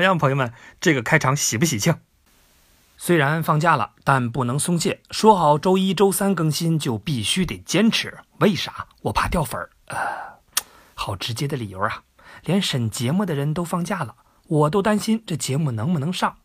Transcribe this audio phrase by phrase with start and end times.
[0.00, 0.50] 怎么样，朋友们？
[0.80, 1.94] 这个开场喜不喜庆？
[2.96, 5.02] 虽然放假了，但不能松懈。
[5.10, 8.16] 说好周一周三更新，就必须得坚持。
[8.38, 8.86] 为啥？
[9.02, 9.68] 我怕掉粉儿。
[9.88, 9.98] 呃，
[10.94, 12.04] 好直接的理由啊！
[12.44, 14.14] 连审节目的人都放假了，
[14.46, 16.36] 我都担心这节目能不能上。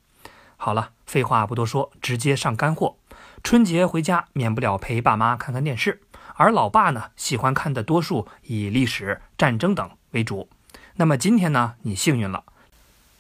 [0.58, 2.98] 好了，废话不多说，直接上干货。
[3.42, 6.02] 春节回家，免不了陪爸妈看看电视，
[6.34, 10.50] 而老爸呢，喜欢看的多数以历史、战争等为主。
[10.98, 12.44] 那么今天呢，你幸运了。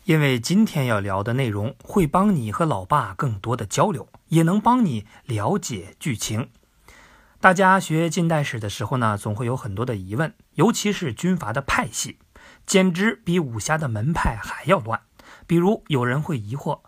[0.06, 6.52] 因为今天要聊的内容会帮你和老爸更多的交流，也能帮你了解剧情。
[7.40, 12.20] 大家学近代史的时候呢，总会有很多的疑问，尤其是军阀的派系，
[12.68, 15.02] 简直比武侠的门派还要乱。
[15.48, 16.82] 比如有人会疑惑，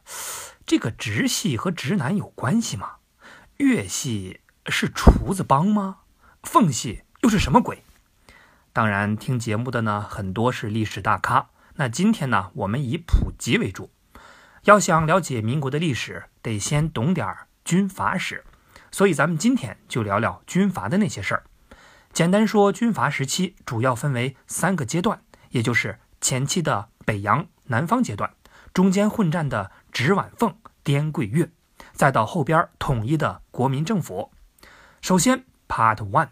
[0.68, 2.98] 这个直系和直男有关系吗？
[3.58, 6.02] 粤系是厨子帮吗？
[6.44, 7.82] 奉系又是什么鬼？
[8.72, 11.50] 当然，听节目的呢，很多是历史大咖。
[11.80, 13.92] 那今天呢，我们以普及为主。
[14.64, 18.44] 要想了解民国的历史，得先懂点儿军阀史，
[18.92, 21.44] 所以咱们今天就聊聊军阀的那些事儿。
[22.12, 28.34] 简单说，军阀时期主要分为三个阶段，也就是前期的北洋、南方阶段，
[28.74, 31.52] 中间混战的直皖奉、滇桂粤，
[31.94, 34.32] 再到后边统一的国民政府。
[35.00, 36.30] 首先，Part One，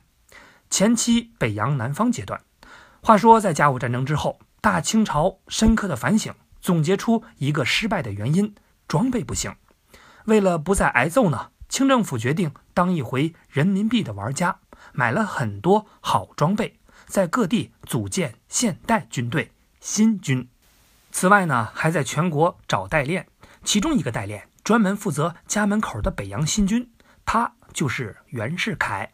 [0.71, 2.41] 前期北洋、南方阶段。
[3.03, 4.39] 话说，在甲午战争之后。
[4.65, 8.55] 大清朝深刻的反省，总结出一个失败的原因：
[8.87, 9.55] 装备不行。
[10.23, 14.57] 为了不再挨揍呢，清政府决定当一回人民币的玩家，
[14.91, 20.49] 买了很多好装备，在各地组建现代军队新军。
[21.11, 23.27] 此外呢，还在全国找代练，
[23.63, 26.89] 其中一个代练专门负责家门口的北洋新军，
[27.23, 29.11] 他就是袁世凯。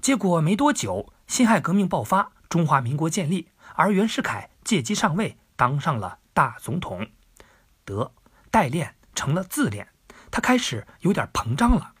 [0.00, 4.48] 结果没多久，辛亥革命爆发，中华民国建立，而袁世凯。
[4.64, 7.08] 借机上位，当上了大总统，
[7.84, 8.12] 得
[8.50, 9.88] 代练成了自恋，
[10.30, 11.92] 他开始有点膨胀了。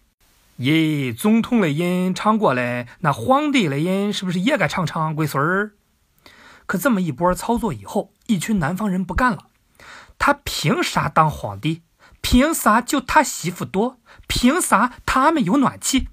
[0.58, 5.72] 咦，总统的音唱过了，那皇帝的音是不是也该唱唱龟孙儿？
[6.66, 9.48] 可这么一波操作以后，一群南方人不干了。
[10.18, 11.82] 他凭啥当皇帝？
[12.20, 13.98] 凭啥就他媳妇多？
[14.28, 16.08] 凭啥他们有暖气？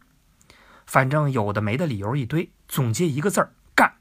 [0.87, 3.95] 反正有的没的理由一堆，总结一个字儿：干。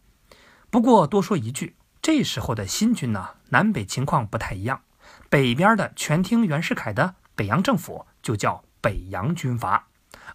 [0.70, 1.76] 不过多说一句。
[2.00, 4.82] 这时候的新军呢，南北情况不太一样。
[5.28, 9.88] 北边的全听袁世凯的北洋政府就叫北洋军阀，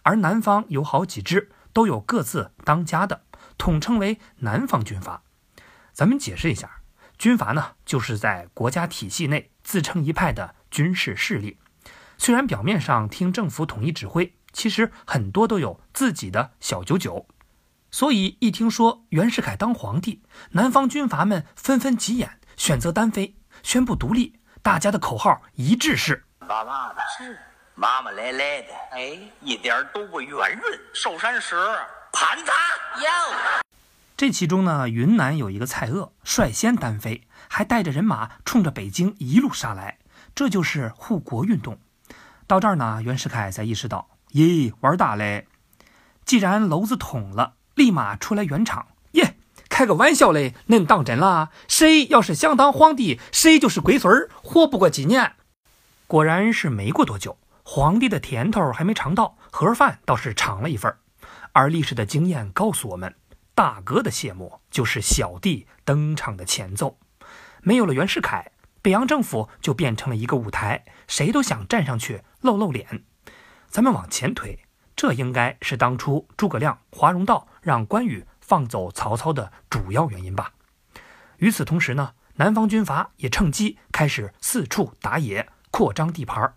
[0.04, 3.24] 而南方有好几支，都有各自当家的，
[3.58, 5.24] 统称为南方军阀。
[5.92, 6.82] 咱们解释一下，
[7.18, 11.58] 军阀呢，就是在国家体系内自成一派的军事势力，
[12.18, 17.28] 虽然表面上听政府统一指挥，其实很多都有自己的小九九。
[17.94, 24.40] 所以一听说袁世凯当皇帝，南方军阀们纷纷急眼，选择单飞，宣布独立。
[24.64, 27.40] 大家的口号一致是：爸爸的，是
[27.76, 30.80] 妈妈来来的，哎，一点都不圆润。
[30.92, 31.56] 寿山石
[32.12, 33.00] 盘他！
[33.00, 33.62] 哟，
[34.18, 40.00] 这其中呢，云南有一个蔡锷率先单飞，还带着人马冲着北京一路杀来，
[40.34, 41.78] 这就是护国运动。
[42.48, 45.48] 到这儿呢，袁世凯才意识到，咦，玩大嘞！
[46.26, 47.54] 既然篓子捅了。
[47.76, 49.36] 立马出来圆场耶！
[49.70, 51.50] 开个玩笑嘞，恁当真了？
[51.68, 55.34] 谁要是想当皇帝，谁就是龟孙儿，活不过几年。
[56.06, 60.96] 果然是没过多久，皇帝的甜头还没尝到，盒饭倒是尝了一份
[61.54, 63.16] 而历史的经验告诉我们，
[63.56, 67.00] 大哥的谢幕就是小弟登场的前奏。
[67.64, 68.52] 没有了袁世凯，
[68.84, 73.04] 北洋政府就变成了一个舞台，谁都想站上去露露脸。
[73.70, 74.60] 咱们往前推。
[74.96, 80.54] 这应该是当初诸葛亮、华容道让关羽放走曹操的主要原因吧。
[81.38, 86.56] 与此同时呢，南方军阀也趁机开始四处打野，扩张地盘。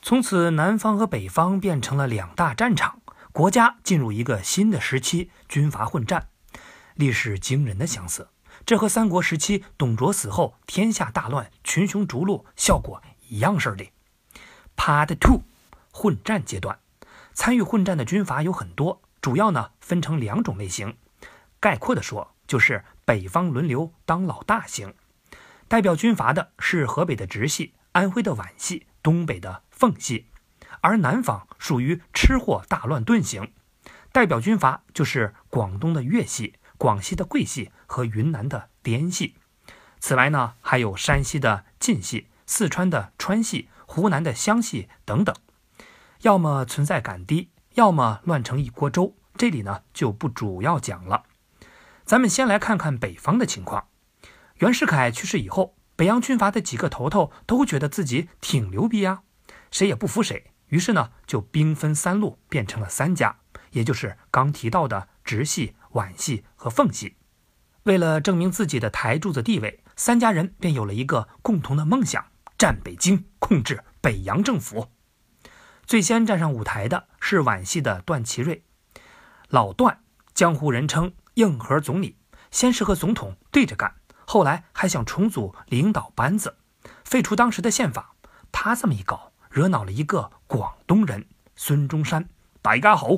[0.00, 3.00] 从此，南方和北方变成了两大战场，
[3.32, 6.28] 国家进入一个新的时期——军阀混战。
[6.94, 8.28] 历史惊人的相似，
[8.64, 13.90] 这和三国时期董卓死后天下大乱、群雄逐鹿效果一样似的。
[14.76, 15.42] Part Two，
[15.90, 16.78] 混战阶段。
[17.34, 20.96] 参与混战的军阀有很多，主要呢分成两种类型。
[21.60, 24.94] 概括的说，就是北方轮流当老大型。
[25.66, 30.26] 代表军阀的是河北的直系、安徽的皖系、东北的奉系，
[30.80, 33.52] 而南方属于吃货大乱炖型。
[34.12, 39.34] 代表军阀就是广东的粤系、广西的桂系和云南的滇系。
[39.98, 45.34] 此外呢，还有山西的晋系、四川的川系、湖南的湘系等等。
[46.22, 49.16] 要么存在感低，要么乱成一锅粥。
[49.36, 51.24] 这里呢就不主要讲了。
[52.04, 53.88] 咱们先来看看北方的情况。
[54.58, 59.22] 袁世凯去世以后，北洋军阀的几个头头都觉得自己挺牛逼啊，
[59.70, 60.52] 谁也不服谁。
[60.68, 63.36] 于是呢，就兵分三路，变成了三家，
[63.70, 67.16] 也就是刚提到的直系、皖系和奉系。
[67.82, 72.24] 为了证明自己的台柱子地位，三家人便有了一个共同的梦想：
[72.56, 74.88] 占北京，控制北洋政府。
[75.86, 78.64] 最先站上舞台的是皖系的段祺瑞，
[79.48, 80.00] 老段，
[80.34, 82.16] 江湖人称硬核总理。
[82.50, 83.94] 先是和总统对着干，
[84.24, 86.56] 后来还想重组领导班子，
[87.04, 88.14] 废除当时的宪法。
[88.52, 91.26] 他这么一搞，惹恼了一个广东人
[91.56, 92.28] 孙中山。
[92.62, 93.08] 大家好，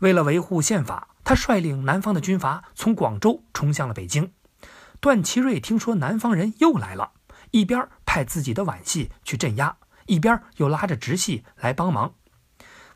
[0.00, 4.32] 为了维护宪法，他率领南方的军阀从广州冲向了北京。
[5.00, 7.12] 段祺瑞听说南方人又来了，
[7.52, 9.76] 一边派自己的皖系去镇压，
[10.06, 12.14] 一边又拉着直系来帮忙。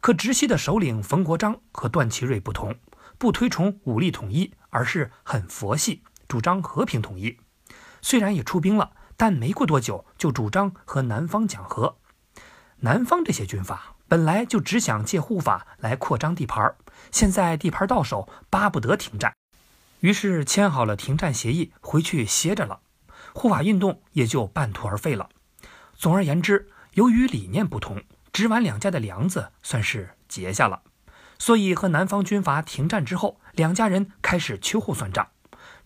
[0.01, 2.75] 可直系的首领冯国璋和段祺瑞不同。
[3.19, 7.37] 不推崇武力统一，而是很佛系，主张和平统一。
[8.01, 11.99] 虽然也出兵了，但没过多久就主张和南方讲和。
[12.79, 16.75] 南方这些军阀本来就只想借护法来扩张地盘，
[17.13, 19.35] 现在地盘到手，巴不得停战，
[19.99, 22.81] 于是签好了停战协议，回去歇着了。
[23.35, 25.29] 护法运动也就半途而废了。
[25.95, 28.03] 总而言之，由于理念不同，
[28.33, 30.83] 直皖两家的梁子算是结下了。
[31.39, 35.29] 所以，和南方军阀停战之后，两家人开始秋后算账。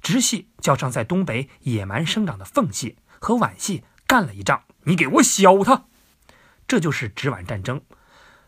[0.02, 4.64] 直系叫上在东北野蛮生长的奉系，和皖系干了一仗。
[4.84, 5.86] 你给我削他！
[6.66, 7.80] 这就是直皖战争。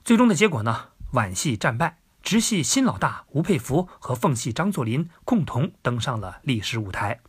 [0.04, 0.88] 最终的结果呢？
[1.12, 7.20] 皖系战败，直系新老大吴佩孚和奉系张作霖共同登上了历史舞台。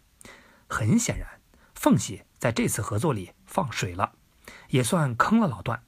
[0.68, 1.40] 很显然，
[1.74, 4.14] 奉系在这次合作里放水了，
[4.70, 5.84] 也算坑了老段。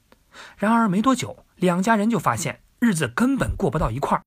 [0.56, 2.62] 然而没多久，两家人就发现。
[2.82, 4.24] 日子根本过不到一块儿，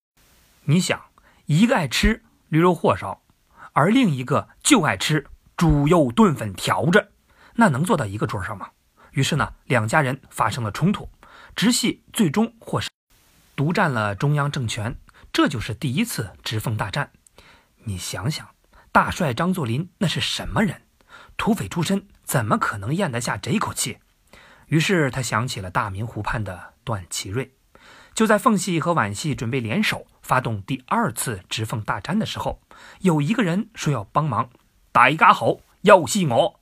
[0.65, 1.05] 你想，
[1.47, 3.23] 一个爱吃驴肉火烧，
[3.71, 5.25] 而另一个就爱吃
[5.57, 7.13] 猪肉炖粉条子，
[7.55, 8.69] 那能坐到一个桌上吗？
[9.13, 11.09] 于是呢，两家人发生了冲突，
[11.55, 12.91] 直系最终获胜，
[13.55, 14.95] 独占了中央政权，
[15.31, 17.11] 这就是第一次直奉大战。
[17.85, 18.47] 你想想，
[18.91, 20.83] 大帅张作霖那是什么人？
[21.37, 23.97] 土匪出身，怎么可能咽得下这口气？
[24.73, 27.53] 于是他想起了大明湖畔的段祺瑞。
[28.15, 32.59] 就在奉系和皖系准备联手发动第二次直奉大战的时候，
[33.01, 34.49] 有一个人说要帮忙。
[34.91, 36.59] 大家好，要系我。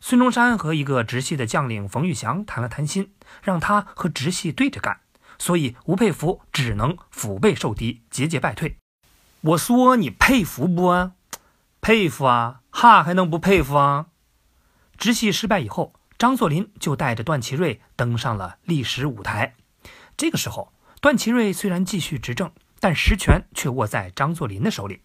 [0.00, 3.12] 孙中山和一个直系的将领冯玉祥谈了谈心，
[3.42, 5.00] 让他和直系对着干。
[5.38, 8.78] 所以吴佩孚只能腹背受敌，节节败退。
[9.42, 11.10] 我说你佩服不？
[11.82, 14.06] 佩服啊，哈还能不佩服啊？
[14.96, 15.92] 直系失败以后，
[16.24, 19.56] 张作霖就带着段祺瑞登上了历史舞台。
[20.16, 20.72] 这个时候。
[21.02, 22.50] 段祺瑞虽然继续执政，
[22.80, 25.02] 但实权却握在张作霖的手里。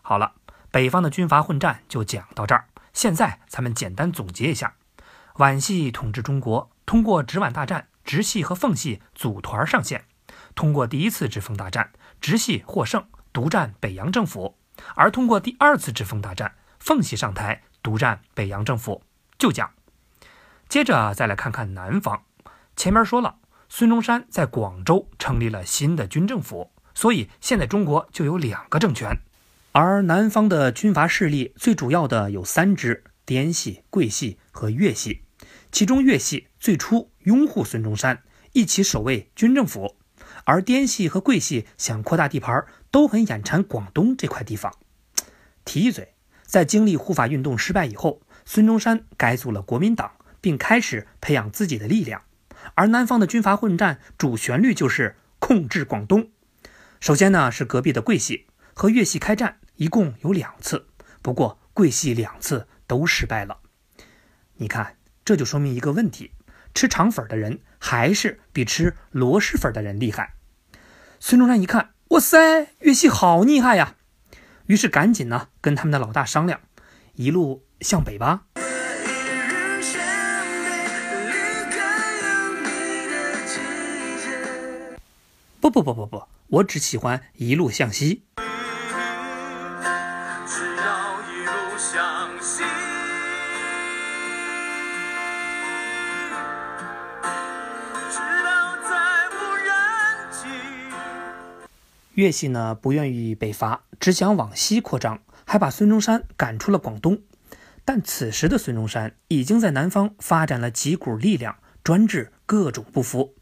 [0.00, 0.34] 好了，
[0.70, 2.68] 北方的军阀混战就讲到这儿。
[2.92, 4.76] 现在咱们简单总结一下：
[5.38, 10.02] 皖系统治中国，通过直皖大战，直系和奉系组团上线；
[10.54, 11.90] 通过第一次直奉大战，
[12.20, 14.54] 直系获胜，独占北洋政府；
[14.94, 19.02] 而通过第二次直奉大战，奉系上台，独占北洋政府。
[19.36, 19.72] 就讲，
[20.68, 22.22] 接着再来看看南方。
[22.76, 23.36] 前面说了。
[23.66, 29.18] 孙中山在广州成立了新的军政府，所以现在中国就有两个政权。
[29.72, 35.24] 而南方的军阀势力最主要的有三支：滇系、桂系和粤系。
[35.72, 39.96] 其中粤系最初拥护孙中山，一起守卫军政府；
[40.44, 44.72] 而滇系和桂系想扩大地盘，都很眼馋广东这块地方。
[45.64, 50.12] 提一嘴，在经历护法运动失败以后，孙中山改组了国民党，
[50.44, 52.20] 并开始培养自己的力量。
[52.74, 56.28] 而南方的军阀混战主旋律就是控制广东。
[57.00, 60.86] 首先呢是隔壁的桂系和粤系开战，一共有两次，
[61.22, 63.60] 不过桂系两次都失败了。
[64.56, 66.32] 你看，这就说明一个问题：
[66.74, 70.34] 吃肠粉的人还是比吃螺蛳粉的人厉害。
[71.20, 73.94] 孙中山一看，哇塞，粤系好厉害呀！
[74.66, 76.60] 于是赶紧呢跟他们的老大商量，
[77.14, 78.44] 一路向北吧。
[85.64, 88.22] 不不不不不，我只喜欢一路向西。
[88.36, 88.42] 只
[90.76, 92.62] 要一路向西，
[98.10, 98.90] 直到再
[99.30, 99.72] 无人
[100.30, 100.46] 迹
[102.12, 107.22] 粤系呢不愿意北伐，只想往西扩张，还把孙中山赶出了广东。
[107.86, 113.34] 但此时的孙中山已经在南方发展了几股力量，专治各种不服。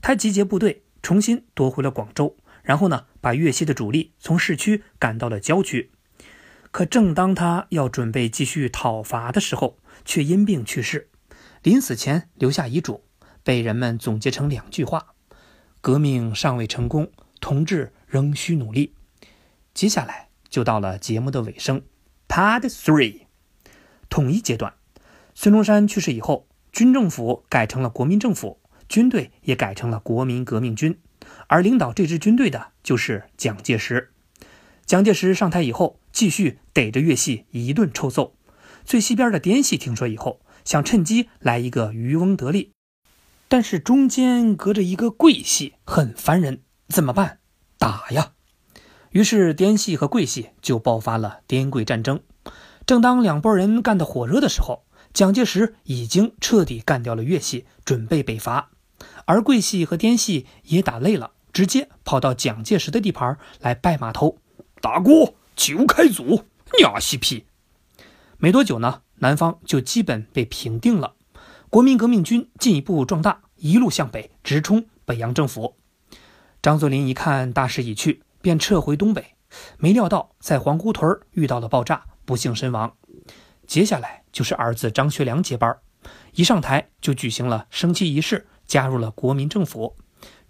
[0.00, 0.83] 他集结部队。
[1.04, 5.90] 重新夺回了广州，然后呢，把粤西的主力从市区赶到了郊区。
[6.70, 11.10] 可正当他要准备继续讨伐的时候，却因病去世，
[11.62, 13.04] 临死前留下遗嘱，
[13.42, 15.14] 被人们总结成两句话
[15.82, 18.94] ：“革命尚未成功，同志仍需努力。”
[19.74, 21.82] 接下来就到了节目的尾声
[22.26, 23.26] ，Part Three，
[24.08, 24.72] 统一阶段。
[25.34, 28.58] 孙中山去世以后，军政府改成了国民政府，
[28.94, 30.96] 军队也改成了国民革命军，
[31.48, 34.12] 而领导这支军队的就是蒋介石。
[34.86, 38.36] 蒋介石上台以后，继续逮着粤系一顿臭揍。
[38.84, 42.70] 最西边的滇系听说以后，想趁机来一个渔翁得利，
[43.48, 47.40] 但是中间隔着一个桂系，很烦人，怎么办？
[47.76, 48.34] 打呀！
[49.10, 52.20] 于是滇系和桂系就爆发了滇桂战争。
[52.86, 58.70] 正当两拨人干得火热的时候，蒋介石已经彻底干掉了粤系，准备北伐，
[59.26, 64.38] 而桂系和滇系也打累了，直接跑到蒋介石的地盘来拜码头。
[64.80, 66.44] 大哥，求开祖，
[66.78, 67.46] 娘西皮！
[68.38, 71.14] 没多久呢，南方就基本被平定了。
[71.70, 75.76] 国民革命军进一步壮大，一路向北，直冲北洋政府。
[76.60, 79.34] 张作霖一看大势已去，便撤回东北。
[79.78, 82.94] 没料到在皇姑屯遇到了爆炸，不幸身亡。
[83.66, 85.76] 接下来就是儿子张学良接班，
[86.34, 89.96] 一上台就举行了升旗仪式，加入了国民政府。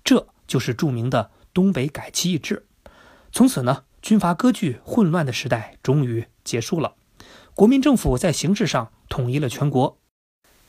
[0.03, 2.67] 这就是著名的东北改旗易帜。
[3.33, 3.85] 从此呢。
[4.05, 6.93] 军阀割据混乱的时代终于结束了，
[7.55, 9.97] 国民政府在形式上统一了全国。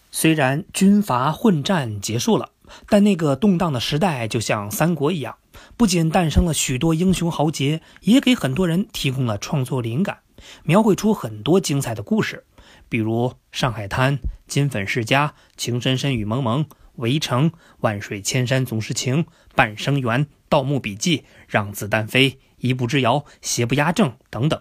[0.09, 2.51] 虽然军阀混战结束了，
[2.87, 5.35] 但那个动荡的时代就像三国一样，
[5.75, 10.19] 不仅诞生了许多英雄豪杰，也给很多人提供了创作灵感，
[10.63, 12.45] 描绘出很多精彩的故事，
[12.87, 16.63] 比如《上海滩》《金粉世家》《情深深雨蒙蒙》
[16.97, 19.23] 《围城》《万水千山总是情》
[19.55, 22.31] 《半生缘》《盗墓笔记》《让子弹飞》。
[22.57, 24.59] 一步之遥，邪不压正等等。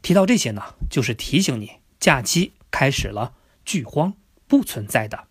[0.00, 3.32] 提到这些呢，就是提醒你，假期开始了，
[3.64, 4.14] 剧荒
[4.46, 5.26] 不存在的。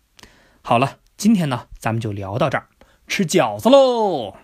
[0.60, 2.68] 好了，今天呢，咱们就聊到这儿，
[3.06, 4.36] 吃饺子喽。